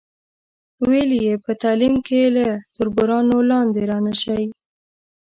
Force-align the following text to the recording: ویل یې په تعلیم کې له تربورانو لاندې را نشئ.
ویل 0.87 1.11
یې 1.25 1.33
په 1.45 1.51
تعلیم 1.61 1.95
کې 2.07 2.19
له 2.35 2.47
تربورانو 2.75 3.37
لاندې 3.49 3.81
را 3.89 3.97
نشئ. 4.05 4.43